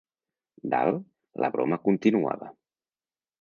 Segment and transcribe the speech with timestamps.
[0.73, 0.97] Dalt,
[1.45, 2.51] la broma continuava.